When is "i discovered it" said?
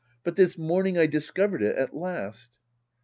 0.97-1.75